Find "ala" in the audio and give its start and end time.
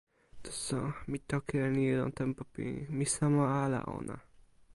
3.63-3.79